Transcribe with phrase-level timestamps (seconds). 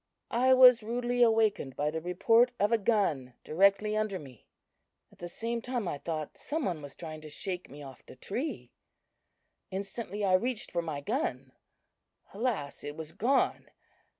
[0.33, 4.47] "I was rudely awakened by the report of a gun directly under me.
[5.11, 8.15] At the same time, I thought some one was trying to shake me off the
[8.15, 8.71] tree,
[9.69, 11.51] Instantly I reached for my gun.
[12.33, 12.83] Alas!
[12.83, 13.69] it was gone!